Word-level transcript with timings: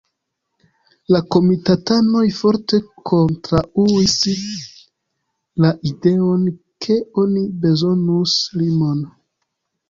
La 1.15 1.19
komitatanoj 1.33 2.23
forte 2.37 2.79
kontraŭis 3.09 4.15
la 5.67 5.71
ideon 5.91 6.49
ke 6.87 6.99
oni 7.27 7.45
bezonus 7.67 8.35
limon. 8.65 9.07